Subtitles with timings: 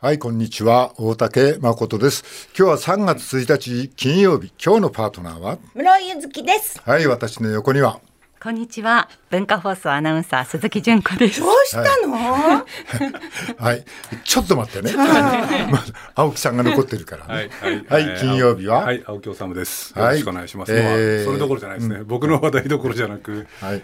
[0.00, 0.92] はい、こんにちは。
[0.96, 2.48] 大竹誠です。
[2.56, 4.52] 今日は3月1日金曜日。
[4.64, 5.58] 今日のパートナーは？
[5.74, 6.80] 室井ゆずきです。
[6.84, 7.98] はい、私の横には。
[8.40, 9.08] こんにちは。
[9.28, 11.48] 文化放送アナウンサー鈴木純子ですど。
[11.48, 12.14] うしたの？
[12.14, 13.84] はい、
[14.22, 14.96] ちょっと待ってね。
[14.96, 17.34] まず青木さんが残ってるから、ね。
[17.34, 17.48] はい、
[17.90, 18.84] はい、はい金曜日は？
[18.84, 19.98] はい、青木治です。
[19.98, 20.72] はいよろしくお願いします。
[20.72, 22.04] えーまあそれどころじゃないですね。
[22.04, 23.82] 僕の話題どころじゃなく、はい。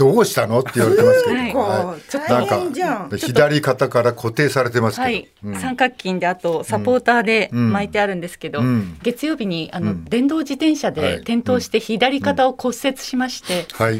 [0.00, 0.60] どうしたの？
[0.60, 1.36] って言われてますけど。
[1.36, 1.52] はい。
[1.52, 3.00] こう大変じゃん。
[3.00, 5.50] なんか左肩から固定されてますけど。
[5.50, 8.98] はい、三角筋であとサポーターで巻いてあるんですけど、うん。
[9.02, 10.96] 月曜日にあの、電動自転車はい。
[10.96, 13.94] で転倒して左肩を骨折しまして、はい。
[13.94, 13.98] う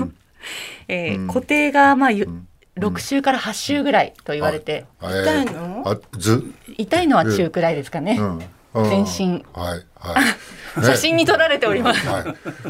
[0.00, 0.14] ん。
[0.88, 2.28] えー固定がまあゆ
[2.76, 5.82] 6週から8週ぐらいと言われて、はい痛いの？
[5.86, 6.44] あ、ず、
[6.76, 8.18] 痛いのは中くらいですかね。
[8.74, 8.88] うん。
[8.88, 9.44] 全身。
[9.52, 10.24] はい、はい。
[10.76, 12.06] ね写真に撮られております。
[12.06, 12.24] はい、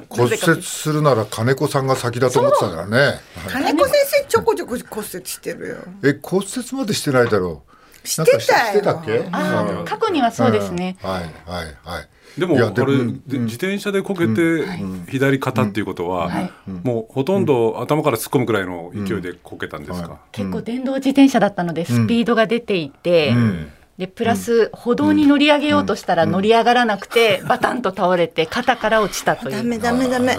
[0.09, 2.97] 骨折するなら金子さんが先だと思ってたからね。
[2.97, 3.19] はい
[3.53, 5.77] 金子先生ちょこちょこ骨折してるよ。
[6.05, 8.09] え骨折までしてないだろう。
[8.09, 9.29] してたよなんかしてたっけ？
[9.31, 10.97] あー過去にはそうですね。
[11.03, 12.09] うんはいはいはい。
[12.39, 14.65] でもいやこれ、自転車でこけて
[15.11, 16.53] 左肩っていうことは、はい
[16.85, 20.21] もうほとんど頭から突っ込むくらいの勢いでこけたんですか？
[20.31, 23.69] 結構電動自転車だったのでスピードが出ていて、ん
[24.01, 29.57] でプラス歩道に乗り上げようとしたら乗り上がらなくて、バタンと倒れて肩から落ちたという。
[29.59, 30.39] ダメダメダメ。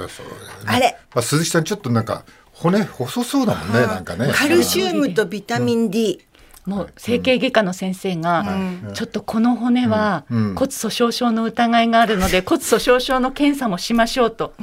[0.65, 0.97] あれ。
[1.13, 4.31] まあ鈴木さんちょっとなんか骨細そうだもんねなんかね。
[4.33, 6.25] カルシウムとビタミン D。
[6.65, 8.45] もう整形外科の先生が、
[8.93, 10.55] ちょっとこの骨はうん。
[10.55, 14.53] 骨粗鬆症の疑いがあるので 骨粗鬆症の検査もしましょうと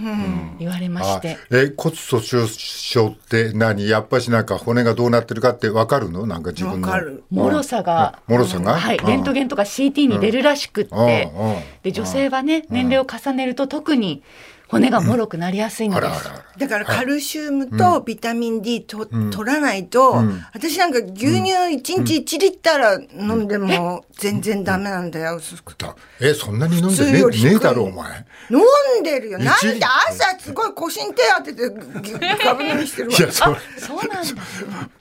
[0.58, 3.88] 言われましあて、え骨粗鬆症って何？
[3.88, 6.26] やっぱしなんか骨がどうなってるかってわかるの？
[6.26, 6.88] なんか自分の。
[6.88, 7.24] わかる。
[7.30, 8.74] もろさが、もろさが？
[8.76, 11.50] はい、うんレントゲンとか CT に出るらしくって、うん。
[11.50, 11.56] うん。
[11.82, 14.22] で女性はね、年齢を重ねると特に
[14.68, 16.08] 骨がもろくなりやすいのです。
[16.08, 16.44] あらあらあら。
[16.58, 25.40] だからカルシウムとビタミン D と、取らないと、私なんか牛乳1日1リッター飲んでも全然ダメなんだよ。
[25.78, 28.26] だえそんなに飲んでね普通より低いねえだろお前。
[28.50, 28.58] 飲
[29.00, 29.38] んでるよ。
[29.38, 31.68] 一なんで朝すごい腰に手当てて
[32.44, 33.22] ガブ飲みしてるわい。
[33.22, 34.42] やそれそうなんだ。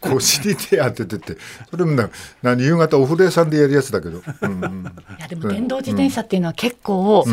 [0.01, 1.37] 腰に手当ててって
[1.69, 2.09] それもな
[2.41, 4.21] 何夕方お風呂屋さんでやるやつだけど。
[4.41, 7.29] うんうんいやでも電動自転車っていうのは結構ス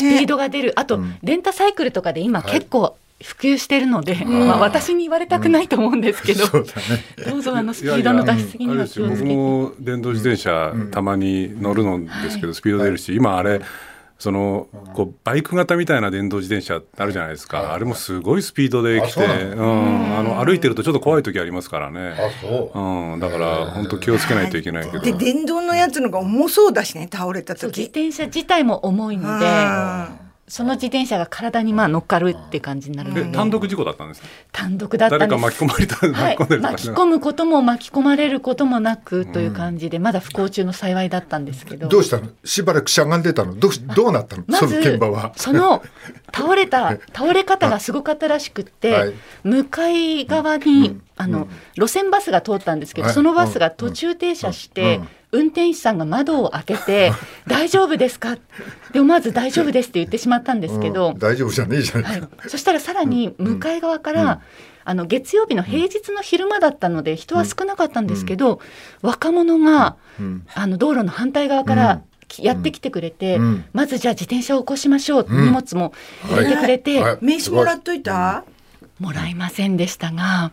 [0.00, 6.46] ピードが出る、あとレンタサイクルとかで今結構普及してるので、まあ私に言われたくないと思うんですけど。
[6.46, 9.34] どうぞあのスピードの出しすぎには気をつけて。
[9.34, 13.60] も電動自転車たまに乗るのですけど、スピード出るし、今あれ
[14.22, 22.14] そのこうバイク型みたいな電動自転車あるじゃないですか、あれもすごいスピードで来て、うん、あの歩いてるとちょっと怖い時ありますからね。
[22.16, 22.78] あそう。
[22.78, 25.00] うん、だから本当気をつけないといけないけど。
[25.00, 27.86] で電動のやつのが重そうだしね倒れたそう自時。
[27.86, 29.46] 転車自体も重いので、
[30.52, 33.24] その自転車が体にまあ乗っかるって感じになるので。
[33.24, 34.28] で、単独事故だったんですか？
[34.52, 35.30] 単独だったんです。
[35.30, 41.88] 誰か巻き込まれた、はい、巻き込むことも巻き込まれることもなくという感じで、まだ不幸中の幸いだったんですけど。
[41.88, 42.28] どうしたの？
[42.44, 43.54] しばらくしゃがんでたの？
[43.54, 45.32] どうしどうなったの、まその現ず場は。
[45.36, 45.82] その
[46.34, 49.14] 倒れた 倒れ方がすごかったらしくって、はい。
[49.44, 53.14] 向かい側に、あの路線バスが通ったんですけど、はい。
[53.14, 55.08] そのバスが途中停車して、うん。
[55.34, 57.10] 運転手さんが窓を開けて
[57.48, 58.36] 「大丈夫ですか?」
[58.92, 61.18] で思わず「大丈夫です」って言ってしまったんですけど、うん。
[61.18, 64.40] 大丈夫じゃねえじゃないはい、そしたらさらに向かい側から、
[64.84, 68.60] あの月曜日の平日の昼間だったので人は少なかったんですけど、
[69.00, 69.96] 若者が、
[70.54, 73.64] あの道路の反対側からきやってきてくれて、うん。
[73.72, 75.92] まずじゃあ自転車を起こしましょう、荷物も
[76.28, 77.18] 入れてくれて、はい。
[77.20, 78.44] 名刺もらっといた？
[79.02, 80.52] もらいませんでしたが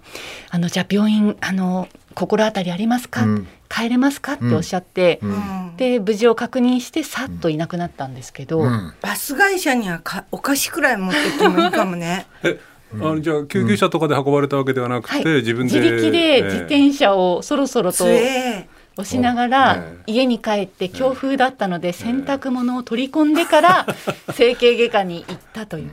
[0.49, 3.47] あのじゃあ病院あの心当たりありますか、うん。
[3.69, 4.33] 帰れますか？
[4.33, 5.77] っておっしゃって、うん。
[5.77, 8.93] で無事を確認してさっといなくなったんですけど、うん。
[9.01, 12.25] バス会社にはかお菓子くらい持ってってもいいかもね。
[12.43, 12.59] え、
[12.93, 15.79] あのじゃあ救急車とかで運ばれたわけではなくて、はい、自分で。
[15.79, 18.65] 自力で自転車をそろそろと押
[19.05, 23.87] しながらええ家に帰って強風だったので洗濯物を取り込んでから
[24.33, 25.91] 整形外科に行ったという。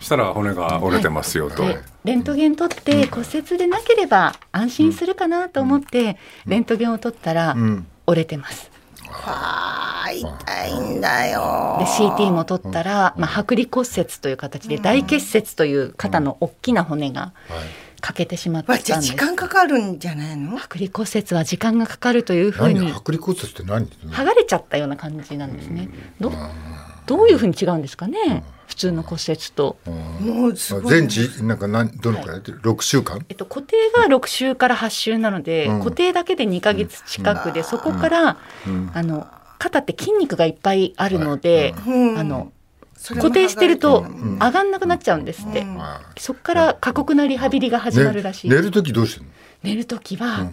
[0.00, 1.62] したら骨が折れてますよと。
[1.66, 7.86] でレントゲン取って骨折でなければ安心するかなと思ってレントゲンを取ったらん。
[8.06, 8.70] 折れてます。
[9.08, 11.76] はあ痛いんだよ。
[11.80, 17.32] で CT も取ったら、まあ、剥離骨折という形で大結節という肩の大きな骨が
[18.00, 18.92] 欠けてしまったんです。
[18.92, 20.58] わじゃあ時間かかるんじゃないの？
[20.58, 22.92] 剥離骨折は時間がかかるというふうに何？
[22.92, 23.86] 剥離骨折って何？
[23.86, 25.88] 剥がれちゃったような感じなんですね。
[26.20, 26.30] ど
[27.06, 28.44] どういうふうに違うんですかね？
[28.66, 29.76] 普通の骨折と。
[30.20, 30.94] もうすごい。
[30.94, 32.42] 全治なんか何どのくらい？
[32.42, 33.24] で6週間？
[33.28, 35.78] えっと、固定が6週から8週なので、うん。
[35.78, 38.38] 固定だけで2ヶ月近くで、そこから、
[38.94, 42.18] あの肩って筋肉がいっぱいあるので、うん。
[42.18, 42.52] あの
[43.08, 45.80] 固定してると剥上がんなくなっちゃうんですって、うん。
[45.80, 48.56] あそこから過酷なリハビリが始まるらしい、ね。
[48.56, 49.30] 寝る時どうしてんの？
[49.62, 50.50] 寝る時は、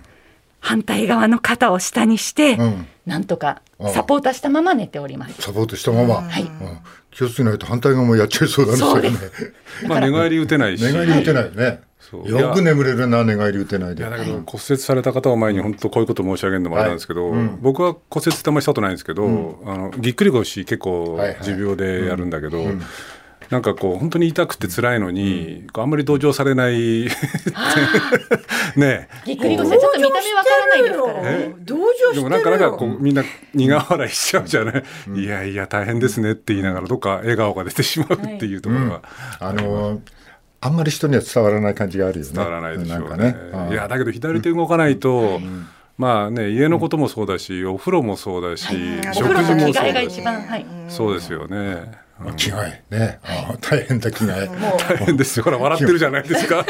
[0.64, 2.88] 反対側の肩を下にして、うん。
[3.06, 3.62] なんとか
[3.94, 5.42] サポーターしたまま寝ております。
[5.42, 6.44] サポートしたまま、はい。
[6.44, 6.50] うん。
[7.12, 9.18] 気をつけないと反対側もやっちゃいそうだねそうれね。
[9.88, 10.84] まあ寝返り打てないし。
[10.84, 12.30] 寝返り打てないよね、そう。
[12.30, 14.02] よく眠れるな寝返り打てないで。
[14.02, 17.30] いやだけど骨折された方を前に本当こういうこと申し上げるのもあれなんですけど、
[17.60, 21.38] 僕は骨折ってあんまりしたことないんですけど、あのぎっくり腰結構はいはい。
[21.44, 22.64] 持病でやるんだけど、
[23.50, 27.08] なんかこう本当に痛くて辛いのに、こうあんまり同情されない
[28.76, 29.08] ね。
[29.26, 31.56] ぎっくり腰はちょっと見た目わからないですからね。
[31.60, 32.16] 同情してるよ。
[32.16, 33.24] でもなんかなんかこうみんな
[33.54, 34.84] 苦笑いしちゃうじゃない、
[35.16, 39.02] いやいや大変ですねって言いながらどっか笑顔が出てしまうっていうところが。
[39.40, 40.00] あのー
[40.66, 42.32] あんまり人には伝わらない感じがあるよね。
[42.34, 43.34] 伝わらないでしょうね。
[43.34, 43.36] ね。
[43.52, 43.74] うん。
[43.74, 45.42] いやだけど左手動かないと、
[45.98, 48.74] まあね家のこともそうだし、お風呂もそうだし、
[49.10, 49.78] お食風呂の着事もそうだし。
[49.80, 50.66] 替えが一番、はい。
[50.88, 52.03] そうですよね。
[52.38, 55.44] 着替えね、あ大変だ着替え大変ですよ。
[55.44, 56.66] ほら笑ってるじゃないですか。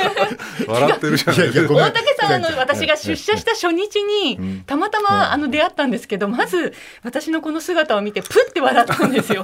[0.68, 1.74] 笑ってるじゃないですか。
[1.76, 6.74] 大竹さん、あの、私が出社した初日に、たまたま、あの、出会ったんですけど、まず、
[7.04, 9.44] 私のこの姿を見て、プって笑ったんですよ。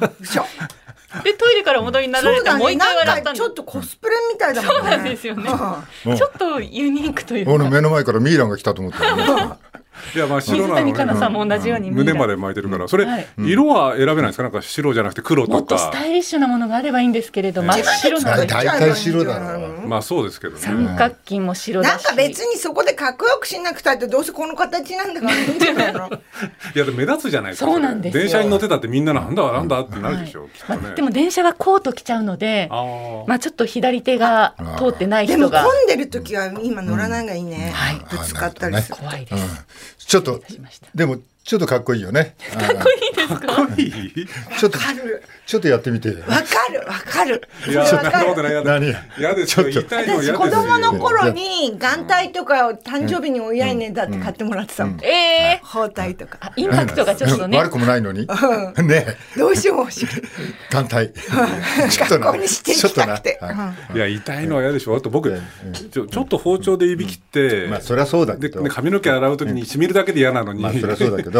[1.23, 2.49] で、トイレからお戻りになられて。
[2.51, 4.79] もう一回笑ったんですかちょっとコスプレみたいだもんね。
[4.79, 5.51] そうなんですよね。
[6.05, 7.51] うんちょっとユニークというか。
[7.51, 9.57] 俺目の前からミイランが来たと思った
[10.15, 13.27] いやまあ白なの水谷香奈さんも同じように胸まで巻いてるから、それ、はい。
[13.37, 14.43] 色は選べないですか？
[14.43, 15.91] なんか白じゃなくて黒ともっとスか。
[15.93, 18.45] タイリッシュなものがあればいいんですけれど、真っ白なの。
[18.45, 19.87] 大体白だろう。
[19.87, 20.59] まあそうですけどね。
[20.61, 21.91] 三角筋も白だし。
[21.91, 25.33] なんか別にそこでかっこよくしなくたってどうせこの形なんだから。
[26.75, 27.71] いやでも目立つじゃないですか。
[27.71, 28.23] そうなんですよ。
[28.23, 29.51] 電車に乗ってたってみんななんだ？
[29.51, 29.81] なんだ？
[29.81, 30.47] ってなるでしょ。
[30.47, 30.79] きっとね。
[30.81, 37.71] まあでも電車はコート着ちゃうので、まあちょっと左手が通ってないでも人が混んでる時は今乗らないがいいね。
[37.73, 37.99] はい。
[38.09, 38.95] ぶつかったりする。
[38.97, 39.88] 怖いです。
[39.97, 40.41] うんちょっと
[40.95, 41.17] でも
[41.49, 42.35] ちょっとかっこいいよね。
[42.53, 43.67] かっこいいですか？
[43.75, 44.27] いい。
[44.59, 45.23] ちょっとわかる。
[45.47, 46.09] ちょっとやってみて。
[46.09, 46.21] わか
[46.71, 46.79] る。
[46.87, 47.41] わかる。
[47.67, 48.53] いや、そんなことない。
[48.53, 48.79] やだ。
[48.79, 48.93] 何？
[49.17, 49.67] 嫌ですよ。
[49.67, 50.37] 痛いの嫌ですよ。
[50.37, 55.03] 子供の頃に眼帯とかを誕生日に親にねだって買ってもらってたもん。
[55.03, 56.37] ええ包帯とか。
[56.39, 57.57] あインパクトがちょっとね。
[57.57, 57.71] 悪。
[57.71, 58.27] くもないのに。
[58.83, 60.07] ねどうしようも欲しい。
[60.69, 61.09] 眼帯。
[61.89, 62.25] ちょっとな。
[62.25, 63.39] 学校にしていきたくて。
[63.39, 63.63] ちょっとな。
[63.63, 63.97] はい。
[63.97, 64.95] いや痛いのは嫌でしょ。
[64.95, 65.31] あと僕
[65.91, 68.61] ちょちょっと包丁で指切って、まあそりゃそうだけでど。
[68.61, 70.61] で髪の毛洗うときに染みるだけで嫌なのに。
[70.61, 71.38] まあそりゃそうだけど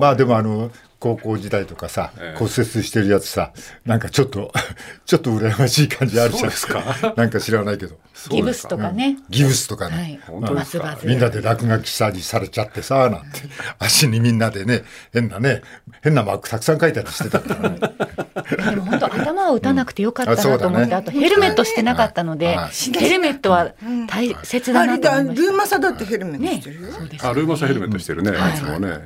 [0.00, 2.38] まあでもあの高校時代とかさええ。
[2.38, 3.52] 骨折してるやつさ
[3.84, 4.52] なんかちょっと
[5.04, 6.40] ちょっと羨ましい感じあるじゃん。
[6.42, 7.14] そうですか？
[7.18, 7.96] なんか知らないけど。
[8.30, 9.16] ギブスとかね。
[9.28, 11.06] ギブスとかね、はい。
[11.06, 13.40] みんなで落書きしたりされちゃってさなんて。
[13.80, 15.62] 足にみんなでね変なね
[16.02, 17.78] 変なマークたくさん書いたりしてたからね。
[18.70, 22.92] でも本当頭を打たなくてよかったなと思って、あとヘルメットしてなかったので、はい。
[22.94, 23.72] ヘルメットは
[24.08, 26.50] 大切だあれだ、なと思いましルーマサだってヘルメットた。
[26.54, 26.92] ねしてるよ。
[26.92, 27.26] そうです。
[27.26, 28.30] あルーマスヘルメットしてるね。
[28.30, 28.98] いつもね。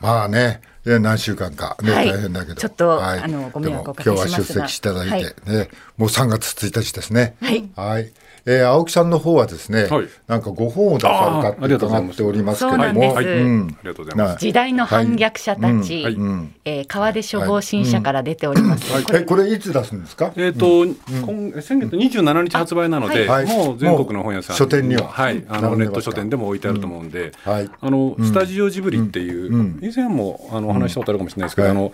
[0.00, 1.76] まあね何週間か。
[1.82, 2.08] ね、はい。
[2.08, 2.54] 大変だけど。
[2.54, 3.18] ちょっとはい。
[3.20, 4.26] あのご迷惑をおかけしますが。
[4.26, 7.36] 今日は出席していただいて、ねもう3月1日ですね。
[7.40, 7.68] はい。
[7.74, 8.12] はい
[8.46, 10.08] えー青木さんの方はですね、はい。
[10.28, 14.32] なんかご本を出されたってりがとうございます伺っておりますけども、はいうんありがとうございます。
[14.34, 16.16] な時代の反逆者たち、はい。
[16.64, 19.04] えー川出処方新社から出ております。
[19.04, 20.32] これえこれいつ出すんですか？
[20.36, 23.46] えっ、と、今先月27日発売なので、はい。
[23.46, 24.56] もう全国の本屋さん。
[24.56, 25.08] 書店には。
[25.08, 27.70] はい、あのネット書店でも置いてあると思うんで、はい。
[27.80, 29.80] あのスタジオジブリっていう、うん。
[29.82, 31.76] 以前もあのお話ししたことあるかもしれないですけど、はい。
[31.76, 31.92] あの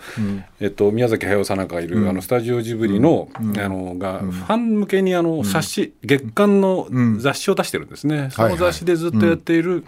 [0.61, 6.87] えっと宮崎駿さんなんかがいる、あのスタジオジブリの、あのがファン向けにあの冊子、月刊の
[7.17, 8.29] 雑誌を出してるんですね。
[8.31, 9.85] その雑誌でずっとやっている。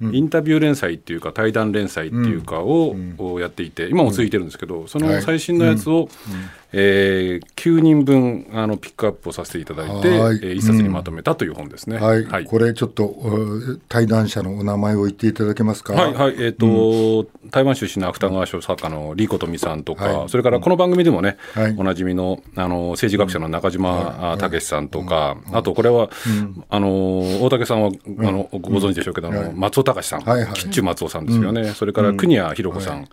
[0.00, 6.08] インタビュー連載っていうか対談連載っていうかを、をやっていて今も続いてるんですけどその最新のやつを、
[6.72, 10.38] えー9人分あのピックアップをさせていただいて、えはい。
[10.38, 11.98] ー一冊にまとめたという本ですね。
[11.98, 15.94] はい、これちょっとお対談者のお名前を言っていただけますか？
[15.94, 16.36] はいはい。
[16.38, 20.28] えっ、と、台湾出身の芥川賞作家の李琴美さんとか、はい。
[20.28, 21.74] それからこの番組でもね、はい。
[21.76, 26.10] おなじみのあの政治学者の中島武さんとか、あとこれは、
[26.70, 30.54] あの大竹さんは、あのご存知でしょうけど、あの松尾隆さん、はいはい。
[30.54, 33.06] 吉中松尾さんですよね、それから国谷博子さん、はい。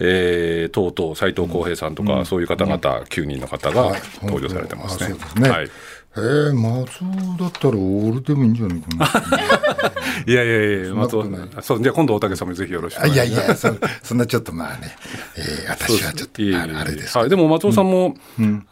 [0.00, 3.92] えー、とうとう斎藤浩平さんとか、そういう方々、9人の方が
[4.22, 4.98] 登場されてます
[5.40, 5.48] ね。
[5.48, 5.70] はい。
[6.16, 9.92] えー、松尾だったら俺でもいいんじゃないかな。
[10.26, 11.26] いやいやいや、松尾
[11.62, 13.36] そう、じゃあ今度大竹さんもぜひよろしくおあ願いします。
[13.36, 14.96] いやいやそそんなちょっとまあね、
[15.36, 18.16] えー、私はちょっとああれですはい、でも松尾さんも、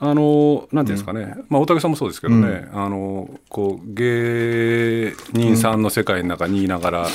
[0.01, 7.09] あのなんていうんですかね、まあ、大竹さんもそうですけどね、あのこう芸人さんの世界の中にいながら、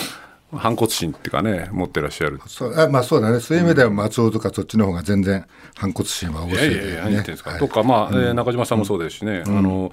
[0.54, 2.40] 反骨心っていうかね持ってらっしゃる。
[2.48, 3.40] そうあまあそうだね。
[3.40, 7.50] そういう意味では松尾とかそっちの方が全然反骨心は旺いや盛いやいや、何だよね言ってんですか。
[7.52, 7.60] はい。
[7.60, 9.92] とか、まあ、えー中島さんもそうですしね、あの、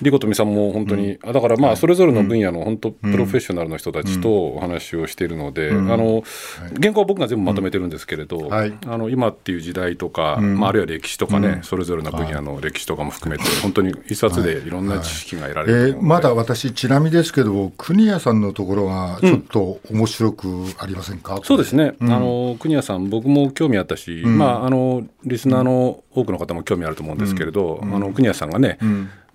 [0.00, 6.22] リコトミさんも本当に、あだからまあ、それぞれの分野の本当、プロフェッショナルの人たちとお話をしているので、あの、
[6.80, 8.72] 原稿は僕が全部まとめてるんですけれど、はい。
[8.86, 14.70] あの、今っていう時代とか、まあ、あるいは歴史とかね、それぞれの分野の歴史とかも含めて、本当に一冊でい。
[14.70, 21.40] ろんな知識が得られると思うのでえーまだ私ちなみですけど国谷さんのところがちょっと面面白くありませんか？
[21.42, 28.78] そうですね、うん、あの国谷さん、僕も興味あったし、うん、まあ、あのリスナーの多くの方も興味あると思うんですけれど、うん、あの国谷さんがね、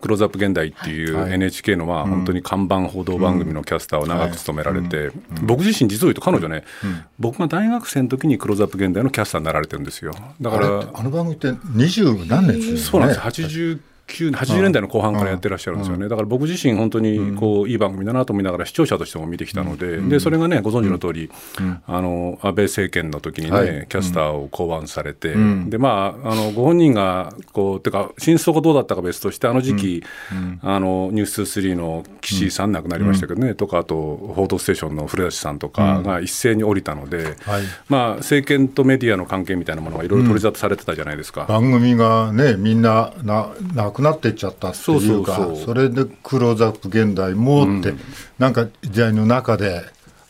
[0.02, 5.12] クローズアップ現代っていう NHK のまあ本当に看板報道番組のキャスターを長く務められて、
[5.44, 6.64] 僕自身、実を言うと彼女ね、
[7.20, 10.14] 僕が大学生の時にクローズアップ現代のキャスターになられてるんですよ。
[10.42, 12.80] だからあの番組って二十何年ですよね。
[12.80, 13.20] そうなんです。
[13.22, 21.32] 80 80年代の後半からやってらっしゃるんですよね、だから僕自身、本当にこういい番組だなと思いながら、視聴者としても見てきたので、でそれがね、ご存知の通り、
[21.88, 25.34] あの安倍政権の時にね、キャスターを考案されて、
[25.68, 30.04] でまあ、あのご本人がこう、てか、真相がどうだったか別として、あの時期、
[30.62, 33.96] あのニュース3の岸井さん、亡くなりましたけどね、とか、あと、
[34.36, 37.36] 報道ステーションの古舘さんとかが一斉に降りたので、
[37.90, 41.46] まあ、政権とメディアの関係みたいなものがいろいろ取り沙汰されてたじゃないですか。
[41.46, 48.00] 番組がね、みんなななくなってっちゃったっていうかそれでクローズアップ現代もって、うん、
[48.40, 49.84] なんか時代の中で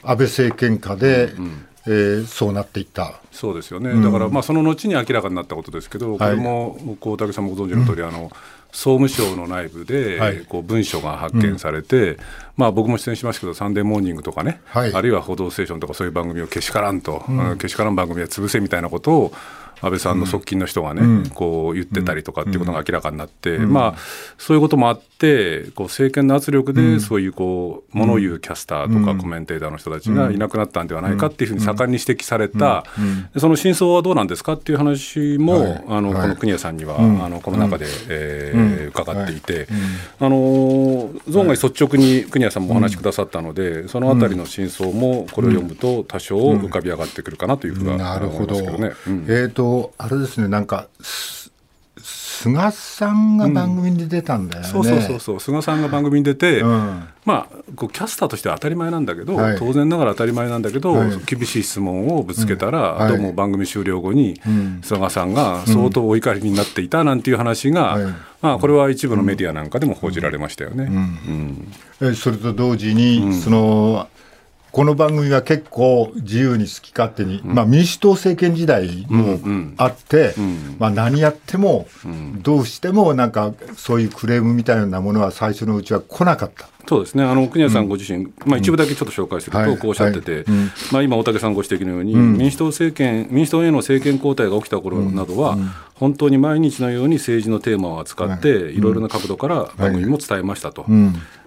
[0.04, 3.20] 安倍政権下で、うん、えー、そうなっていった。
[3.32, 8.32] そうですよね、だからまあその後に明らかになったことですけど、これも大竹さんもご存知の通り、あの
[8.74, 12.18] 総務省の内部でこう文書が発見されて、うん、
[12.58, 19.34] まあ、僕も出演しましたけど、サンデーモーニングとかね、はい、あるいは報道ステーションとかそういう番組をけしからんと、うん、けしからん番組は潰せみたいなことを
[19.84, 24.00] 安倍さんの側近の人がね、うん、こう言ってたりとかっていうことが明らかになって、うん、まあ、
[24.38, 32.86] そういうこともあって、こう政権の圧力で、そういうこう、もの言うキャスターとかコメンテーターの人たちがいなくなったんではないかっていうふうに盛んに指摘された、
[33.38, 39.68] その真相はどうなんですかっていう話も、はい、あのこの国谷さんには、あのこの中で、えー、伺っていて、
[40.20, 48.92] あの存外率直に国谷さんもお話しくださったので、そのあたりの真相もこれを読むと多少浮かび上がってくるかなというふうな思いますけどね。
[49.28, 50.88] えーとあれですねなんか
[52.44, 55.40] 菅さんが番組に出たんだよね、うん、そうそうそう。
[55.40, 64.42] 菅さんが番組に出て、うん、まあこうキャスターとしては当たり前なんだけど、はい、当然ながら当たり前なんだけど、はい、厳しい質問をぶつけたら、うん、どうも番組終了後に、
[64.82, 67.98] 菅さんが相当お怒りになっていたなんていう話が、
[68.42, 70.92] まあ、これは一部のメディアなんかでも報じられましたよね。
[72.02, 74.10] えそれと同時に、その
[74.74, 79.38] この番組は結構自由に好き勝手に、うん、まあ、民主党政権時代も
[79.78, 80.44] あって、うん。
[80.44, 81.88] うん、まあ、何やっても、
[82.42, 86.68] どうしてもなんかそういうクレームみたいなものは最初のうちは来なかった。
[86.90, 90.56] そうですね、あの国谷さんご自身、うん、まあ、一部だけちょっと紹介すると、こうおっしゃってて、はいはい、
[90.92, 95.56] まあ、今、大竹さんご指摘のように、民主党政権、民主党への政権交代が起きた頃などは、
[95.94, 98.82] 本当に毎日のように政治のテーマを扱って、い。
[98.82, 100.86] ろいろな角度から番組も伝えましたと、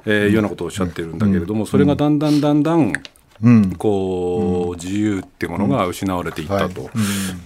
[0.07, 2.93] えいうようなことをおっしゃってるんだけれども、それがだんだんだんだん、うん、
[3.79, 6.91] こう自由っていうものが失われていったと、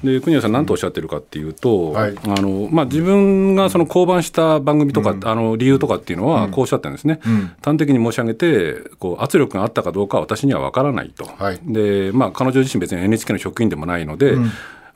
[0.05, 7.21] で国谷さん、何とおっしゃってるかっていうと、あのまあ、自分がその降板した番組とか、あの理由とかっていうのは、こうおっしゃってるんですね、
[7.63, 11.25] 端的に申し上げてこう、圧力があったかどうかは私には分からないと、
[11.65, 14.37] でまあ、彼女自身、別に NHK の職員でもないので、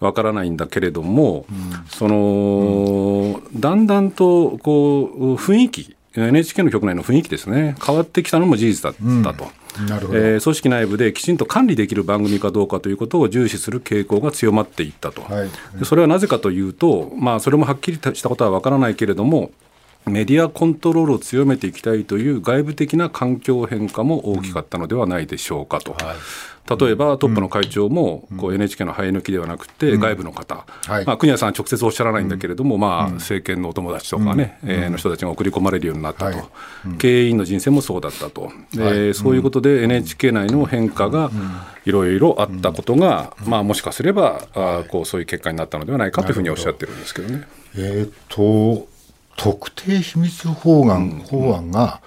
[0.01, 1.47] わからないんだけれども、
[1.89, 9.51] そのだんだんとこう雰囲気、NHK の局内の雰囲気ですね、変わってきたのも事実だったと。
[9.79, 19.51] えー、組織内部できちんと管理できる番組かどうかということを重視する傾向が強まっていったと、はい、でそれはなぜかというと、まあ、それもはっきりしたことは分からないけれども、
[20.07, 25.93] メディアコントロールを強めていきたいという外部的な環境変化も大きかったのではないでしょうかと。
[25.93, 26.17] はい。
[26.67, 30.65] 例えばトップの会長もこう NHK の生え抜きではなくて外部の方、
[31.05, 36.39] まあ、国谷さんは直接おっしゃらないんだけれども、まあ、政権のお友達とかね、えの人たちが送り込まれるようになったと、
[36.99, 41.31] 経営員の人生もそうだったと、でそういうことで NHK 内の変化が
[41.85, 47.47] いろいろあったことが、まあ、もしかすればあこうそういう結果になったのではないかというふうにおっしゃってるんですけどね。
[47.77, 48.94] えーと
[49.37, 52.01] 特定秘密法案,、法案が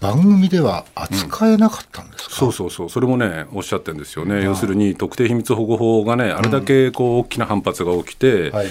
[0.00, 8.66] 番組では扱えなかったんですか、うん、そうそうそう、それもね、おっしゃってるんですよね、要するに特定秘密保護法がね、あれだけこう大きな反発が起きて、はい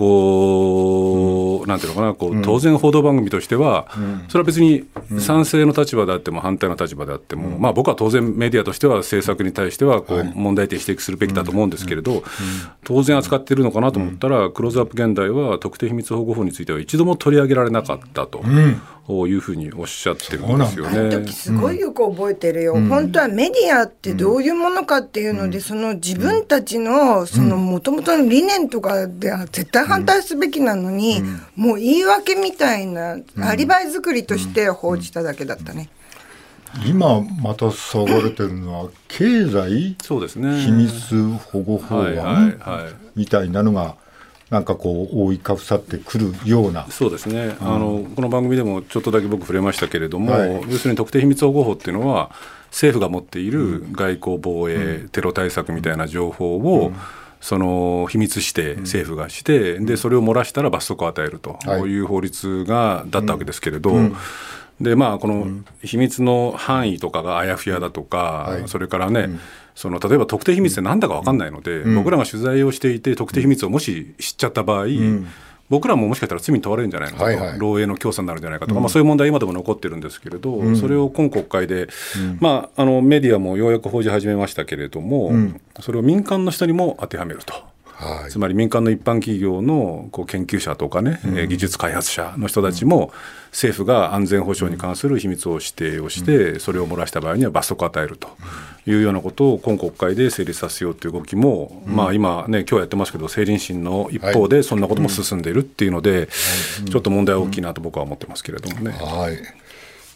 [0.00, 3.86] こう、なんていうのかな、こう当然、報道番組としては、
[4.28, 4.84] それは別に
[5.18, 12.22] 賛成の立場であっても、反対の立場であっても、まあ、僕は当然、メディアとしては政策に対してはこう問題点指摘するべきだと思うんですけれど、
[12.82, 18.42] 当然扱っているのかなと思ったら、クローズアップ現代は特定秘密保護法については一度も取り上げられなかったと。
[19.28, 20.98] いうふうにおっしゃってるんですよね。
[20.98, 35.88] あの時すごいよく覚えてるよ、うん、本当はメディアってどういうものかっていうので、うん、その自分たちのそのもともとの理念とかでは絶対反対すべきなのに、うん、もう言い訳みたいなアリバイ作りとして報じただけだったね。
[36.86, 40.60] 今また騒がれてるのは経済そうですね。
[40.60, 42.54] 秘密保護法案
[43.16, 43.96] みたいなのが
[44.50, 46.86] なんかこう覆いかぶさってくるような。
[46.90, 52.30] そうですね、うん、あのこの番組でもちょっとだけ僕触れましたけれども、はい、要するに特定秘密保護法っていうのは
[52.66, 56.96] 政府が持っている外交防衛、うん、テロ対策みたいな情報を、うん。
[57.40, 61.98] その秘密して政府がして、でそれを漏らしたら罰則を与えるとい。
[62.00, 63.96] う法律がだったわけですけれど、
[64.78, 65.46] でまあこの
[65.82, 69.30] 秘密の範囲とかがあやふやだとか、それからね、
[69.74, 74.86] その例えば特定秘密って何だか分かんないので、僕らが取材をしていて特定秘密をもし知っちゃった場合、
[75.70, 85.32] 僕らももしかしたら罪に問われるんじゃないのかと、はいはい、漏洩の教唆になるんじゃないかとか、うん、まあ、そういう問題は今でも残ってるんですけれど、うん、それを今国会で、うん、まあ、あのメディアもようやく報じ始めましたけれども、
[85.80, 87.54] それを民間の人にも当てはめると。
[88.00, 93.12] はい、つまり民間の一般企業のこう研究者とかね、うん、技術開発者の人たちも
[93.50, 98.28] 政府が安全保障に関する秘密を指定をして、それを漏らした場合には罰則を与えると
[98.86, 106.28] いうようなことを今国会で成立させようという動きも、まあ、今ね今日やってますけど政倫審の一方でそんなことも進んでいるっていうので、
[106.90, 108.92] ちょっと問題は大きいなと僕は思ってますけれどもね。
[108.92, 109.34] はい。
[109.34, 109.44] えー、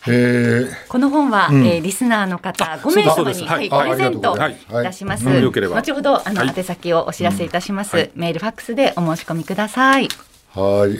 [0.04, 4.38] この本は、うん、えー、リスナーの方5名様に、はい、プレゼントい
[4.70, 5.26] たします。
[5.26, 10.08] はい、後ほどあの、宛先をお知らせいたします、メールファックスでお申し込みください。
[10.54, 10.98] はい。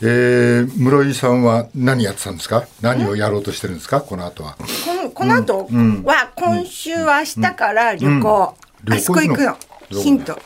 [0.00, 2.64] えー、室井さんは何やってたんですか？
[2.80, 4.00] 何をやろうとしてるんですか？
[4.00, 4.56] この後は。
[4.56, 5.68] ここの後
[6.04, 8.54] は、今週は明日から旅行。
[8.90, 9.56] あそこ行くの？
[9.90, 10.40] ヒント。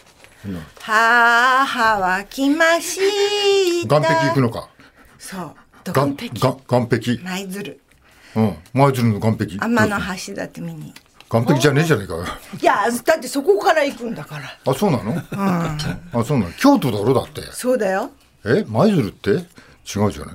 [0.80, 2.98] 母は来まし
[3.86, 4.00] た。
[4.00, 4.68] 岸壁行くのか。
[5.18, 5.54] そう。
[5.84, 6.30] 岸壁。
[6.30, 7.18] 岸壁。
[7.22, 7.80] 舞鶴。
[8.36, 8.56] うん。
[8.72, 9.58] 舞鶴の岸壁。
[9.58, 10.94] 天の橋だって見に。
[11.28, 12.14] 岸壁じゃねえじゃねえか。
[12.60, 14.44] いや、だってそこから行くんだから。
[14.66, 15.12] あ、そうなの？
[15.12, 15.20] うん。
[15.40, 15.76] あ、
[16.24, 16.52] そうなの？
[16.52, 17.42] 京都だろだって。
[17.52, 18.10] そうだよ。
[18.44, 18.64] え？
[18.68, 19.30] 舞鶴って？
[19.84, 20.34] 違うじゃない。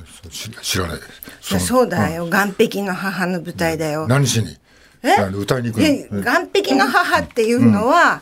[0.61, 0.97] 知らない。
[1.41, 4.05] そうだよ、岸壁の母の舞台だよ。
[4.07, 4.57] 何しに？
[5.03, 5.13] え？
[5.33, 6.23] 歌いに行くの？
[6.23, 8.19] 岸壁の母っていうのは、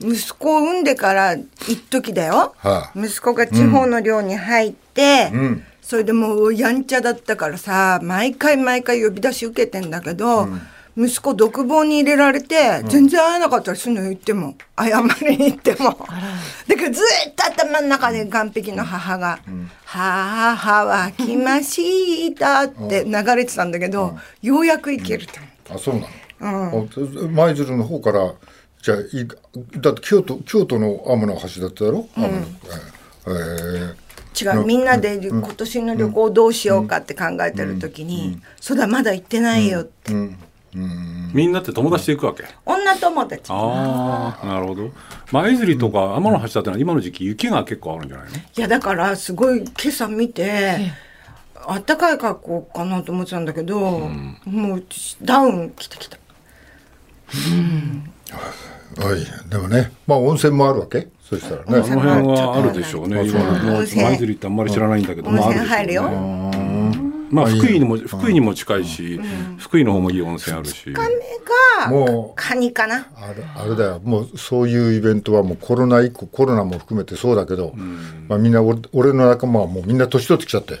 [0.00, 2.54] 息子を産んでから一時だよ、
[2.94, 5.32] 息子が地方の寮に入って、
[5.88, 10.46] それでもうやんちゃだったからさ毎回毎回呼び出し受けてんだけど、
[10.98, 15.92] 息子独房に入れられて、全然会えなかったりするの言っても謝りに行っても。
[15.92, 16.12] だか
[16.66, 19.38] らずっと頭の中で岸壁の母が
[19.86, 25.32] 「母は来ました」って流れてたんだけど、ようやく行けると
[25.74, 26.86] あそうなの？
[27.30, 28.34] 舞、うん、鶴の方から
[28.82, 28.98] じゃあ
[29.78, 33.94] だって京都京都の天の橋だっただろ、うん、えー、
[34.40, 34.64] 違う。
[34.64, 40.12] みんなで今年の旅行どうしようかって考えてる時に「そうだまだ行ってないよ」って。
[41.34, 42.44] みんなって友達で行くわけ？
[42.66, 43.42] 女友達。
[43.48, 44.90] ああなるほど。
[45.32, 48.36] 舞鶴とか天橋立は今の時期雪が結構あるんじゃないの？
[48.36, 50.92] いやだからすごい今朝見て
[51.66, 54.84] あったかい格好かなと思ってたんだけど、うん、もう
[55.22, 56.18] ダウン着てきた。
[57.32, 58.10] うん。
[59.04, 59.50] はい。
[59.50, 61.08] でもねまあ温泉もあるわけ？
[61.28, 61.64] そしたらね。
[61.66, 63.26] あの辺はあるでしょうね。
[63.26, 63.86] 今舞
[64.16, 66.02] 鶴ってあんまり知らないんだけど温泉入るよ、
[67.30, 69.20] まあ福井にも福井にも近いし、
[69.58, 70.94] 福井の方もいい温泉あるし。
[71.90, 73.06] もうカニかな。
[73.16, 74.00] あれあれだよ。
[74.02, 77.74] もうそういうイベントはもうコロナ以降コロナも含めてそうだけど、
[78.26, 80.80] まあみんな俺俺の仲間はもうみんな年取ってきちゃって、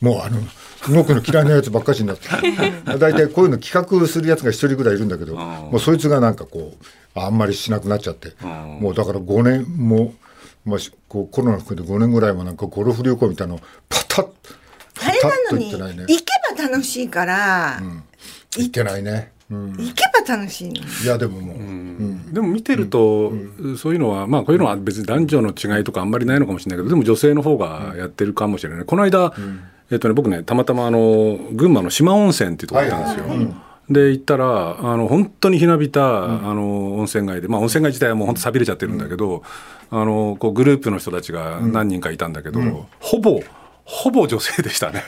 [0.00, 0.40] もうあの。
[0.88, 2.28] 動くの嫌いなやつばっかしになって。
[2.98, 8.32] 大体こういうの企画するやつが一人ぐらいいるんだけどもうそいつがなんかこうあんまりしなくなっちゃって。
[8.80, 10.14] もうだから5年も
[10.64, 14.28] まあ、こうコロナ含めて5年ぐらいもなんかゴルフ旅行みたいなのパタッ
[15.02, 16.24] あれなのに、ね、行け
[16.56, 18.02] ば楽しいから、うん、
[18.56, 20.80] 行ってないね、うん、行けば楽しいの。
[20.80, 23.32] いやでももう、うん、でも見てると、
[23.76, 29.34] そういうのはまあこういうのは別に男女の違いとかあんまりないのかもしれないけどでも女性の方がやってるかもしれない、この間、
[29.94, 33.54] えっとね、僕ねたまたまあの群馬の四万温泉っていうところ行ったんですよ、はいはい
[33.90, 39.42] で行ったらあの本当にひなびた、うん、あの温泉街で、まあ、温泉街自体はもう本当さびれちゃってるんだけど、
[39.90, 43.42] うん、あのこうグループの人たちが何人かいたんだけど、うん、ほぼ
[43.84, 45.02] ほぼ女性でしたね。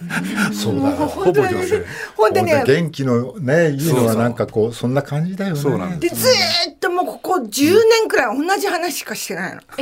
[0.52, 1.82] そうだ ほぼ女性。
[2.14, 5.60] ほんでね、元気のね、いいのはなんかこう、そんな感じだよね。
[5.60, 6.28] そうなんでず
[6.70, 6.90] っと
[7.22, 9.60] ここ10年くらい同じ話しかしてないの。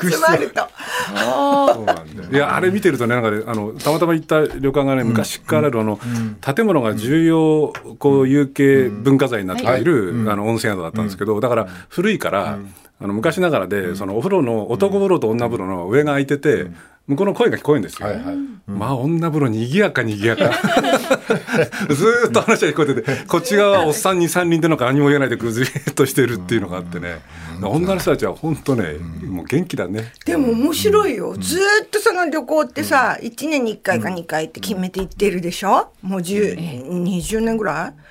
[0.00, 0.68] 集まると。
[1.16, 5.98] そうなんだいや、あれ見てるとね、なんかね、あの、たまたま行った旅館がね、昔からあの、
[6.40, 12.58] 建物が重要、こう、有形文化財になっている、あの、温泉宿だったんですけど、だから古いから、
[13.00, 16.66] あの昔ながらで、そのお風呂の男風呂と女風呂の上が空いてて、
[17.08, 18.06] 向こうの声が聞こえるんですよ。
[18.06, 18.36] はいはい。
[18.66, 20.50] まあ女風呂にぎやかにぎやか。
[21.92, 27.20] ずっと話が聞こえてて、こっち側はおっさん2、3人でのか何も言えないでぐずりっとしてるっていうのがあってね。
[27.62, 30.12] 女の人たちは本当ね、もう元気だね。
[30.26, 31.34] でも面白いよ。
[31.40, 35.88] ずっとその旅行ってさ、1年に1回か2回って決めて行ってるでしょ？
[36.02, 38.07] もう10、20年ぐらい？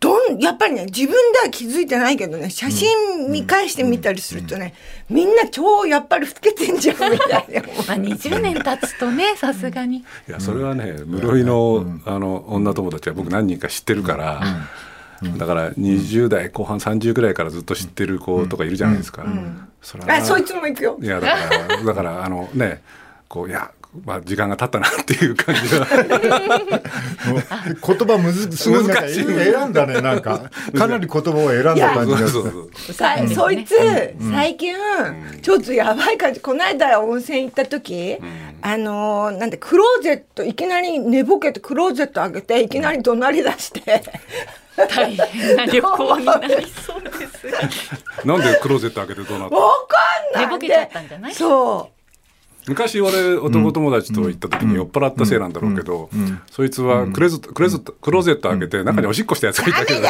[0.00, 4.74] どんやっぱりね自分では気づいてないけどね写真見返してみたりするとね、
[5.08, 7.62] みんな超やっぱり老けてんじゃんみたいな。
[7.88, 9.98] まあ20年経つとねさすがに。
[9.98, 14.42] いやそれはね室井の,、あの女友達は僕何人か知ってるから。
[15.38, 19.24] だから20代後半30ぐらいからずっと知ってる子とかいるじゃないですか。
[19.80, 20.98] そあそいつも行くよ。
[21.00, 21.36] いやだか
[21.68, 22.82] らだからあのね
[23.28, 23.70] こういや
[24.04, 25.86] まあ時間が経ったなっていう感じが
[27.86, 29.24] 言葉むずすごい難しい。
[29.24, 30.50] 選んだねなんか。
[30.76, 32.30] かなり言葉を選んだ感じがする。
[32.30, 32.94] そうそうそう。
[32.94, 33.28] さうん。
[33.28, 33.74] そいつ、
[34.32, 34.74] 最近、
[35.42, 36.40] ちょっとやばい感じ。
[36.40, 38.18] この間温泉行った時、
[38.62, 44.02] あのーなんでクローゼットいきなり寝ぼけてクローゼット開けていきなり怒鳴り出して、
[44.76, 47.46] 大変な旅行になりそうです。
[48.26, 49.60] なんでクローゼット開けてどうなったの？
[49.60, 51.34] わかんない寝ぼけちゃったんじゃない？
[51.34, 51.90] そ
[52.68, 56.10] 昔俺男友達と行った時に酔っ払ったせいなんだろうけど、
[56.50, 60.00] そいつはクレゾットクレゾットクローゼット開けて中におしっこしたやつがいたけど、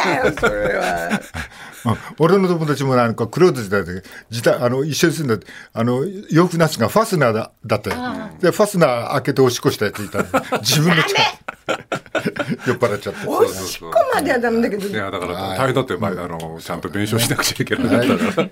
[2.19, 7.95] 俺の友達もなんかクローゼットで自宅あの一緒に住んだあの洋服なしがファスナーだだったよ。
[8.41, 10.19] でファスナー開けておしっこしたやついた。
[10.19, 10.25] の
[10.59, 11.23] 自分の力
[12.65, 14.87] 酔っ払っちゃっておしっこまではダメだけど。
[14.87, 18.49] いやだから大変だって、まあ、あのちゃんと弁償しなくちゃいけなかったから。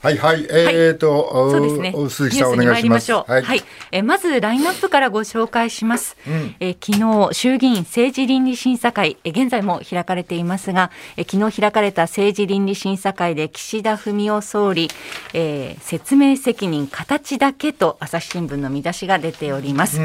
[0.00, 1.92] はいはいえーと、そうですね。
[1.92, 3.32] お鈴木さんお願いしますましょう。
[3.32, 6.16] はい、えーまずラインナップからご紹介します。
[6.60, 14.88] えー昨日衆議院政治倫理審査会、えー現在も開かれていますが、えー昨日開かれた政治倫理審査会で岸田文雄総理、
[15.34, 19.98] えー説明責任形だけと朝日新聞の見出しが出ております。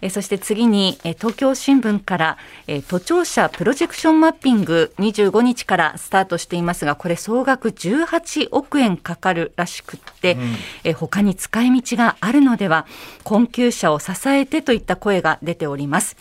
[0.00, 10.36] えーそして次に、えー東京新聞から、えー都庁舎プロジェクションマッピング25日からスタートしていますがこれ総額18億円かかるらしくって、
[10.84, 12.86] えー他に使い道があるのでは
[13.24, 16.16] 困窮者を支えてといった声が出ております。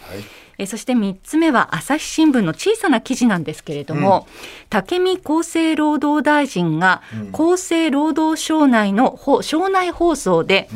[0.60, 4.28] えーそして3つ目は朝日新聞の小さな記事なんですけれども、
[4.72, 10.68] 武見厚生労働大臣が厚生労働省内のほ省内放送で、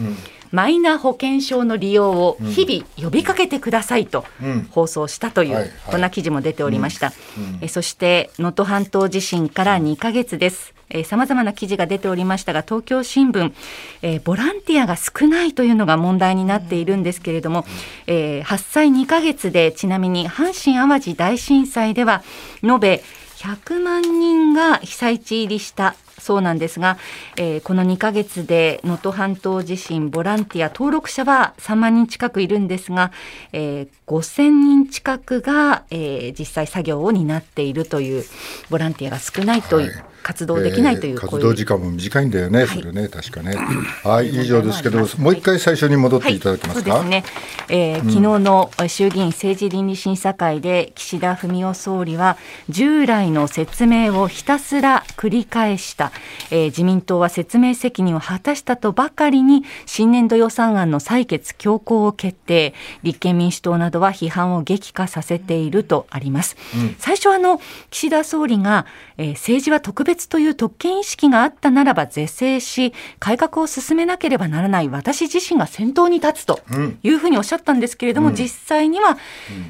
[0.51, 4.67] マイナ保険証の利用を日々呼びかけてくださいとうん。
[4.71, 7.13] 放送したという、こんな記事も出ておりました。
[7.61, 10.73] えそして能登半島地震から2ヶ月です。
[11.05, 13.53] さまざまな記事が出ておりましたが東京新聞、
[14.01, 17.65] えーボランティアが少ないというのが問題になっているんですけれども、
[18.07, 22.23] えー発災2ヶ月でちなみに阪神・淡路大震災では
[22.61, 23.03] 延べ
[23.37, 26.97] 100万人が被災地入りしたそうなんですが、
[27.37, 33.11] えーこの2ヶ月で能登半島地震ボランティア登録者は3万人近くいるんですが、
[33.53, 38.23] えー5000人近くが、えー実際作業を担っているという
[38.69, 40.03] ボランティアが少ないという、はい。
[40.23, 43.55] 活動できないという、えー活動時間も短いんだよね、それね、確かね。
[44.03, 46.93] はい、以上ですけど、はいもう一回最初に戻っていただけますか？
[46.95, 47.33] はい、そうですね、
[47.69, 52.37] えー昨日の衆議院政治倫理審査会で岸田文雄総理は
[52.69, 56.11] 従来の説明をひたすら繰り返した、
[56.49, 62.73] えー自民党は説明責任を果たしたとばかりに新年度予算案の採決強行を決定。
[63.03, 66.55] 立憲民主党などは批判を激化させているとあります、
[66.97, 68.85] 最初あの岸田総理が、
[69.17, 76.61] えー政治は特別という特権意識があったならば是正し改革を進めなければならない私自身が先頭に立つと
[77.03, 79.17] いうふうにおっしゃったんですけれども、実際には、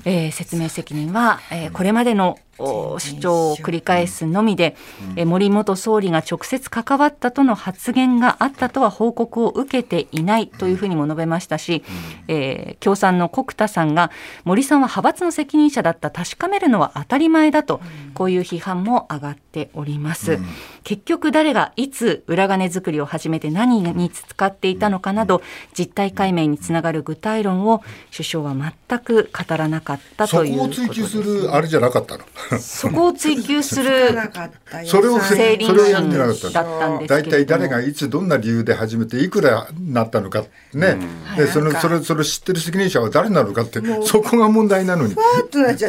[0.06, 2.51] えー説明責任は、えーこれまでのお
[3.00, 4.76] 主張を繰り返すのみで、
[5.15, 11.84] えー森元総理が直接関わったとの発言があったとは報告を受けていないというふうにも述べましたし、
[12.28, 14.12] えー共産の国田さんが
[14.43, 17.80] 森さんは派閥の責任者だった確かめるのは当たり前だと、
[18.13, 20.39] こういう批判も上がっております。
[20.84, 25.41] 結局誰がいつ裏金作りを始めて何に使っていたのかなど
[25.78, 31.13] 実態解明につながる具体論を首相は全く語らなかったそというこを追ことです。
[31.13, 32.24] 求するあれじゃなかったの？
[32.60, 34.32] そこを追求すなる
[34.86, 40.44] それをせ政倫それをやってなかった審だったんです大体誰がいつどんな理由で始めていくらなったのか。
[40.74, 40.98] ね、
[41.38, 45.16] でそのそれそれを知ってる責任者は誰なのかってそこが問題なのに。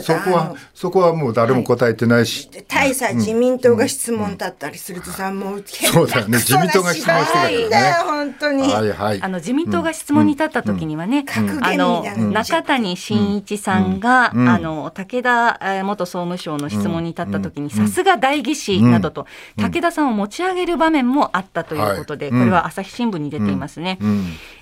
[0.03, 0.57] そこはの。
[0.75, 9.23] そこはもう誰も答えてないし、で大差自民党が質問だったりするとさ、もうそうだよね自民党が質問してたからね本当に、はいはい。
[9.23, 22.39] あの自民党が質問に立った時にはね、格言あのみたいなの中谷真一さんが、あの武田えー元総務省の質問に立った時に、さすが代議士などと、武田さんを持ち上げる場面もあったということで、はい。
[22.41, 23.99] これは朝日新聞に出ていますね。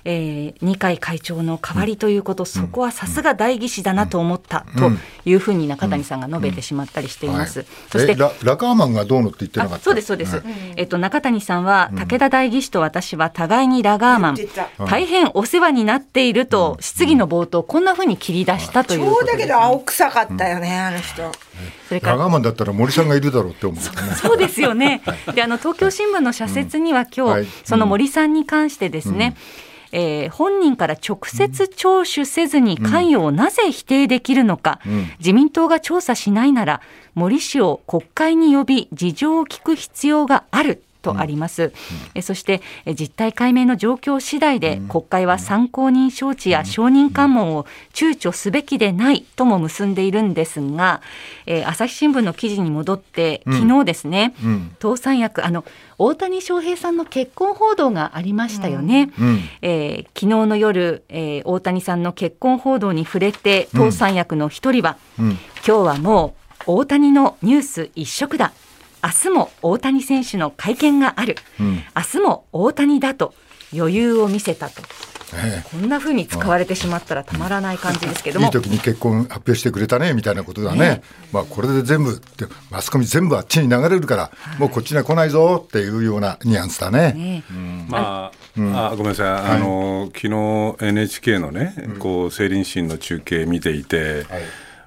[0.03, 4.91] えー二階会長の代わりということ、そこはさすが代議士だなと思った、と
[5.25, 7.59] いうふうに中谷さんが述べてしまっています。
[7.59, 7.67] はい。
[7.91, 9.75] そしてえララガーマンがどうのって言ってなかった？
[9.77, 10.41] あそうですそうです。
[10.75, 14.37] えっと中谷さんは、武田代議士と私は互いにラガーマン、
[14.85, 21.31] 大変お世話になっていると質疑の冒頭こんなふうに切り出したというそうだけど青臭かったよね、あの人。
[21.87, 25.01] それからラガーマンだったら森さんがいるだろうって思う、そうですよね。
[25.33, 29.35] であの東京新聞の社説には今日、その森さんに関してですね。
[29.91, 36.81] えー、本人から直接聴取せずに関与をなぜ否定できるのか、うん、自民党が調査しないなら
[37.13, 41.73] 森氏を国会に呼び事情を聞く必要があるとあります、
[42.15, 51.01] うん、そして実態解明の状況次第で国会は参考人招致や証人喚問を躊躇すべきでないとも結んでいるんですが、
[51.45, 55.65] えー、朝日新聞の記事に戻って昨日ですね、うん、党三役あの
[55.97, 68.53] 大谷翔平さんの結婚報道がありましたよね、うん、えー、昨日の夜、えー、大谷さんの結婚報道に触れて党三役の一人は、今日はもう大谷のニュース一色だ
[69.03, 73.33] 明日も大谷選手の会見がある、うん、明日も大谷だと
[73.73, 74.81] 余裕を見せたと。
[75.33, 81.03] ええ、こんなふうに使われてしまったらたまらない感じですけども、いい時に結婚発表してくれたねみたいなことだね、ね。
[81.31, 82.21] まあ、これで全部
[82.69, 87.13] マスコミ全部あっちに流れるから、はい、もうこっちには来ないぞっていうようなニュアンスだね。
[87.13, 87.43] ね。
[87.49, 94.41] うん、まあ、うん、あごめんなさい、はい、あの昨日 NHK のね、こう政倫審の中継見ていて、はい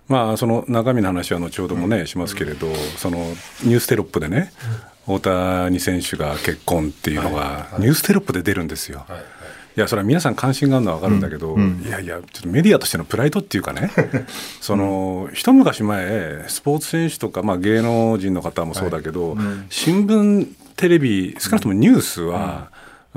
[0.08, 4.52] まあ、その中身の話は後ほどもね、しますけれど、そのニューステロップでね、
[5.06, 9.06] 大谷選手が結婚っていうのが、ニューステロップで出るんですよ。
[9.76, 9.80] い。
[9.80, 11.80] やそれは皆さん関心があるのは分かるんだけど、うん。
[11.82, 13.90] うん、いやいや、ちょっとメディアとしてのプライドっていうかね、
[14.60, 19.44] その一昔前、スポーツ選手とか、まあ、芸能人の方もそうだけど、はい。
[19.44, 22.70] うん、新聞、テレビ、少なくともニュースは、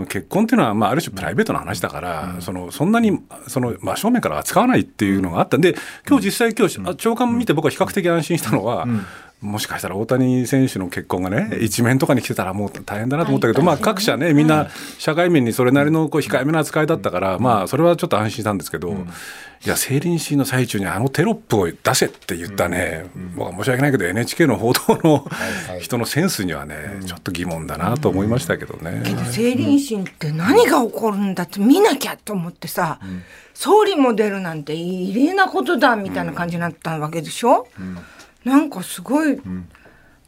[0.05, 5.75] 結婚っていうのは、まあ、ある種プライベートな話だから、うん、そのそんなにその真正面から扱わないっていうのがあったんで
[6.07, 9.05] 今日実際今日長官見て僕は比較的安心したのは、うん
[9.39, 18.95] もしかしたら大谷選手の結婚がね、一面とかに来てたらもう大変だなと思ったけど、まあ各社ね、みんな社会面にそれなりのこう控えめな扱いだったから、まあそれはちょっと安心したんですけど、
[19.63, 25.27] いや、成林審の最中にあのテロップを出せって言ったね、僕は申し訳ないけど NHK の報道の
[25.81, 29.03] 人のセンスにはね、ちょっと疑問だなと思いましたけどね。
[29.05, 32.99] けど成林審って何が起こるんだって見なきゃと思ってさ、
[33.53, 37.99] 総理も出るなんて異例なことだみたいな感じになったわけでしょ、うん
[38.47, 39.67] なんかすごい、うん、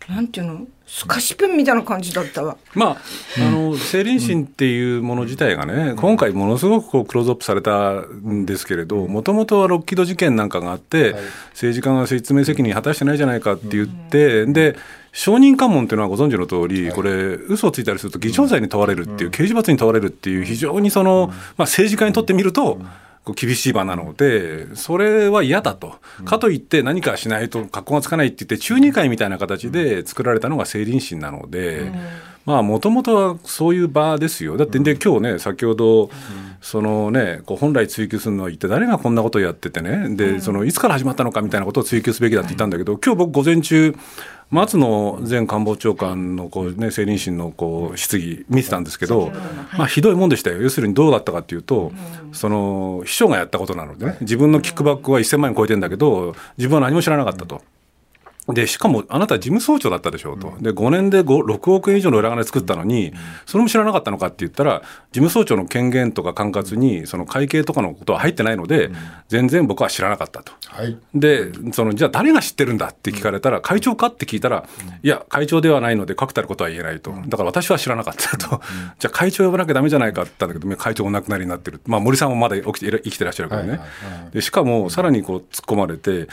[0.08, 0.68] なんていうの？
[0.92, 2.58] スカシペンみたいな感じだったわ。
[2.74, 2.98] まあ、
[3.38, 11.14] あの、成林審っていうもの自体がね、今回ものすごくこうクローズアップされたんですけれど、もともとはロッキード事件なんかがあって、
[11.52, 14.76] 政治家が説明責任果たしてないじゃないかって言って、で、
[15.12, 22.82] 証人喚問っていうのはご存知の通り、これ、嘘をついたりすると偽証罪に問われるっていう、刑事罰に問われるっていう、非常にその、まあ、政治家にとってみると、
[23.36, 31.92] 厳しい場なので、それは嫌だと、かといって何かしないと格好がつかないって言って、中二会みたいな形で作られたのが成林審なので、
[32.50, 34.58] まあ、もともとはそういう場ですよ。
[34.58, 36.10] だって、で、今日ね、先ほど、
[36.62, 43.96] そのね、こう本来追及するのは一体誰がこんなことをやっててね、で、そのいつから始まったのかみたいなことを追及すべきだって言ったんだけど、今日僕午前中、
[44.50, 49.32] 松野前官房長官のこう、ね、政倫審のこう質疑見てたんですけど、
[49.78, 51.92] まあ、ひどいもんでしたよ、要するにどうだったかっていうと、
[52.32, 57.62] その秘書がやったことなのでね、自分のキックバックは1000万円超えてるんだけど、自分は何も知らなかったと。
[58.54, 60.54] で、しかもあなた事務総長だったでしょうと。
[60.60, 63.14] で、5年で6億円以上の裏金作ったのに、
[63.46, 64.82] それも知らなかったのかって言ったら、
[65.12, 68.92] 事務総長の権限とか管轄に、その会計とかのことは入ってないので、
[69.28, 70.54] 全然僕は知らなかったと。
[70.68, 74.68] はい、で、その、じゃあ誰が知ってるんだって聞かれたら、会長かって聞いたら、
[75.04, 77.14] いや、会長ではないので確たることは言えないと。
[77.28, 78.62] だから私は知らなかったと。
[79.00, 81.82] じゃあ会長呼ばなきゃだめじゃないかって言ったんだけど、会長お亡くなりになってる。
[81.86, 83.80] まあ森さんもまだ生きて生きてらっしゃるからね。
[84.34, 86.28] で、しかも、さらにこう突っ込まれて、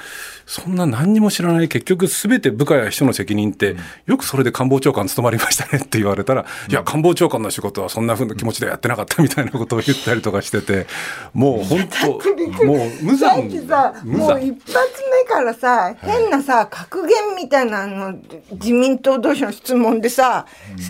[0.46, 10.86] そんな何にも知らない、結局すべて部下や秘書の責任って、よくそれで官房長官務まりましたねって言われたら、いや、官房長官の仕事はそんなふうな気持ちでやってなかったみたいなことを言ったりとかしてて、
[11.32, 18.14] もう本当、もう無残さ、もう一発目からさ、変なさ、格言みたいなの、
[18.52, 20.46] 自民党同士の質問でさ、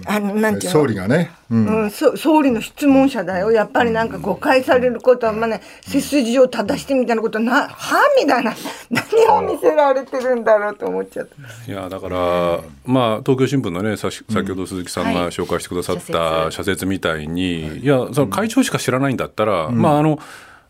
[0.07, 0.81] あの、なんていうの？
[0.81, 3.53] 総理がね、うん、うん、総理の質問者だよ。
[3.53, 8.55] やっぱりなんか誤解されることは、まあね、背筋を正してみたいなことな、はみたいな、
[8.91, 11.73] 何を見せられてるんだろうと思っちゃった。
[11.73, 16.87] いやだから、まあ、東京新聞のね、さ先ほど鈴木さんが紹介してくださった社説。
[16.87, 17.87] みたいに、い。
[17.87, 20.19] や、その会長しか知らないんだったら、まあ、あの、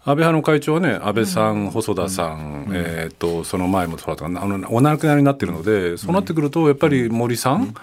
[0.09, 7.75] 安倍派の会長はね、安倍さん、細田さん、えー、とその前もそうだったあのお亡くなりになってるので、そうなってくると、やっぱり森さん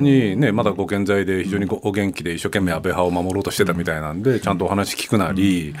[0.00, 5.74] に、ね、まだご健在で、非常にお元気で、一生懸命安倍派を守ろうとしてたみたいなんで、ちゃんとお話聞くなり、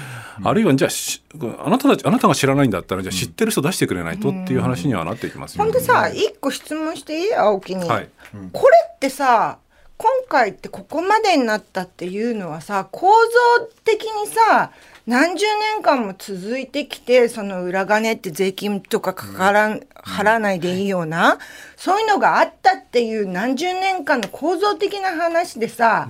[0.44, 7.34] あるいはじゃあ、あなたたち、あなたが知らないんだったら、じゃあ知ってる人出してくれないとっていう話にはなっていきますよ、ね、ほんでさ、一個質問していい？
[7.34, 8.08] 青木に、はい、
[8.52, 9.56] これってさ、
[9.98, 14.70] 今回ってここまでになったっていうのはさ構造的にさ
[15.06, 21.38] 何十年間も続いてきてその裏金って税金とかかからん、払わないでいいような、
[21.76, 26.08] そういうのがあったっていう何十年間の構造的な話でさ、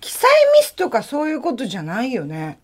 [0.00, 2.58] 記載ミスとかそういうことじゃないよね。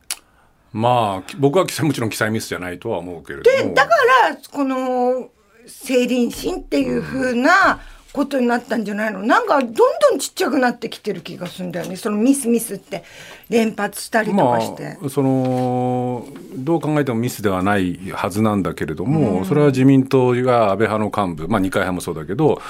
[0.73, 3.69] まあ僕は記載もちろん記載ミスじゃないとは思うけれども。
[3.69, 3.95] でだか
[4.29, 5.31] らこの
[5.67, 7.81] 成林審っていう風な
[8.13, 9.23] ことになったんじゃないの？
[9.23, 9.83] なんかどんど
[10.15, 11.97] んちっちゃくなってきてる気がするんだよね。
[11.97, 13.05] そのミスミスって。
[13.49, 22.63] 連発したりとかして、まあ、そのどう考えてもミスではないはずなんだけれども、それは自民党が安倍派の幹部、まあ、二階派もそうだけど、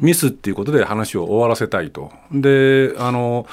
[0.00, 2.12] ミスっていうことで話を終わらせたいと。
[2.32, 3.48] であの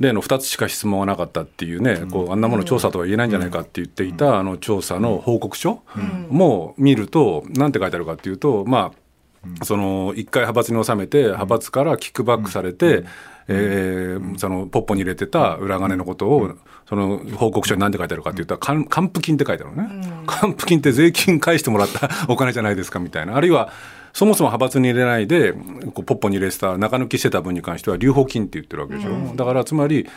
[0.00, 5.82] 例の2つしか質問がなかったっていうね、こうあんなもの調査とは言えないんじゃないかって言っていた、あの調査の報告書
[6.30, 8.98] も見ると、なんて書いてあるかっていうと、まあ、
[9.64, 13.04] その一回派閥に収めて、派閥からキックバックされて、
[13.48, 16.54] えー、そのポッポに入れてた裏金のことを、
[16.88, 23.70] その報告書に何て書いてあるかっていうと、還付金って書いてあるのね、還付金って税金返してもらった お金じゃないですかみたいな、あるいは
[24.12, 29.34] そもそも派閥に入れないで、こうポッポに入れてた、中抜きしてた分に関しては、留保金って言ってるわけでしょ。
[29.34, 30.08] だからつまり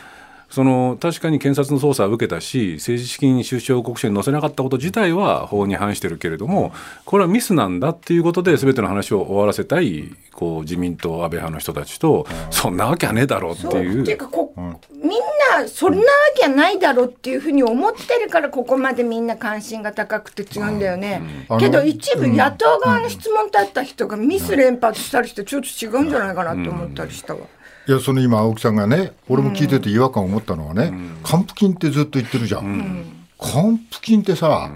[0.48, 6.72] その確かに検察の捜査は受けたし政治資金収支報告書に載せなかったこと自体は法に反してるけれども
[7.04, 14.02] これはミスなんだっていうことで全ての話を終わらせたいこう自民党安倍派の人たちと、そんなわけはねえだろうっていう。
[14.02, 14.52] っていうかこ、
[14.92, 15.20] みん
[15.58, 16.04] なそんなわ
[16.36, 27.40] けはないだろうっていうふうに思ってるからここまでみんな関心が高くて強いんだよね、けど一部野党側の質問だった人がミス連発したりしてちょっと違うんじゃないかなって思ったりしたわ。
[27.88, 33.04] いやその今青木さんがね俺も聞いてて違和感を持ったのはね、還付金ってずっと言ってるじゃん、
[33.38, 34.70] 還付金ってさ、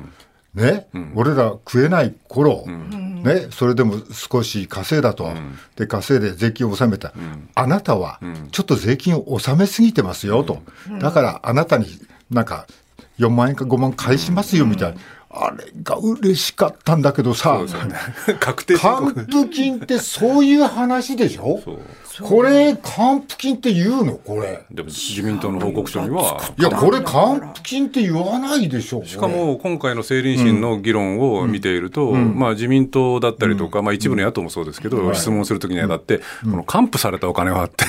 [0.54, 5.28] ね、俺ら食えない頃、ね、それでも少し稼いだと、
[5.76, 7.12] で稼いで税金を納めた、
[7.54, 8.20] あなたは
[8.52, 10.62] ちょっと税金を納めすぎてますよと、
[11.00, 11.86] だからあなたに
[12.30, 12.66] なんか
[13.18, 15.00] 4万円か5万返しますよみたいな。
[15.32, 17.60] あれが嬉しかったんだけどさ、
[18.40, 21.60] 確定還付金ってそういう話でしょ？
[22.22, 24.14] これ、還付金って言うの？
[24.14, 24.64] これ。
[24.70, 26.40] でも自民党の報告書には。
[26.58, 29.04] いや、これ、還付金って言わないでしょ。
[29.04, 37.84] しかも、今回の成林審の議論を見ていると、まあ、自民党だったりとか、まあ、一部の野党もそうですけど、質問するときにはだって、この還付されたお金はあって、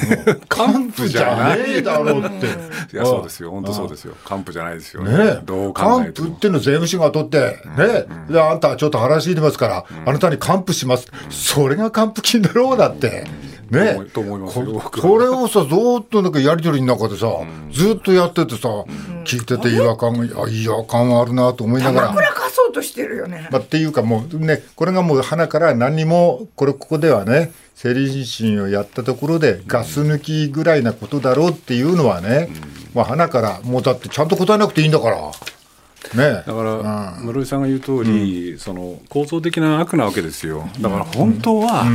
[0.48, 2.46] 還付じゃねえだろうって。
[2.96, 3.50] いや、そうですよ。
[3.52, 4.14] 本当そうですよ。
[4.24, 5.40] 還付じゃないですよね。
[5.46, 6.28] どう考還えても。
[6.28, 8.06] 付っての税務署が取って、ね。
[8.30, 11.08] で、あんたちょっと払いすぎてますから、あなたに還付します。
[11.30, 13.26] それが還付金だろうだって。
[13.70, 14.02] ね。
[14.14, 17.28] と思いますよこれをさ、ずっとなんかやり取りの中でさ、
[17.72, 18.68] ずっとやっててさ、
[19.24, 22.16] 聞いてて違和感が、あ違和感はあるなと思いながら。
[22.52, 23.48] そうとしてるよね。
[23.52, 32.50] まあ、っていうかもうね、これがもう鼻から何にも、これここではね、政理審審をやったところでガス抜きぐらいなことだろうっていうのはね、
[32.94, 35.32] まあ鼻から、もうだってちゃんと答えなくていいんだから。
[36.14, 36.44] ね。
[36.46, 40.68] だから、室井さんが言う通り、その構造的な悪なわけですよ。
[40.80, 41.86] だから本当は、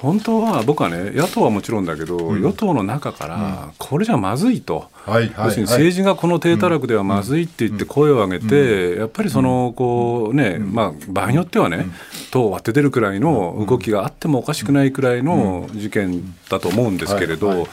[0.00, 4.88] 本当は僕はね、野党はもちろんだけど、与党の中から、これじゃまずいと。
[5.04, 11.86] はいはい要するに政治がこの低たらくではまずいって言って声を上げて、やっぱりそのこうね、まあ場合によってはね、
[12.30, 17.66] 党を割って出るくらいの動きがあってもおかしくないくらいの事件だと思うんですけれど、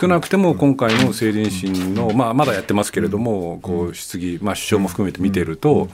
[0.00, 5.88] 少なくても今回の政倫審の、まあまだやってますけれども、こう質疑、まあ首相も含めて見ていると、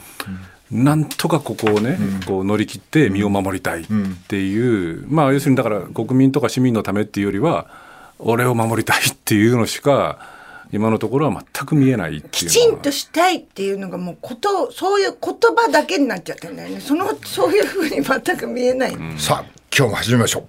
[0.70, 3.86] なんとかここをね、こう乗り切って身を守りたいっ
[4.28, 7.66] ていう、まあ要するにだから国民とか市民のためっていうよりは、
[8.18, 10.18] 俺を守りたいっていうのしか、
[10.72, 12.74] 今のところは全く見えないってきいうのは。
[12.74, 16.80] ちんとしたいっていうのがもうことそういう言葉だけになっちゃってるんだよね。
[16.80, 20.48] そのそういうふうに全く見えない、さあ、今日も始めましょう。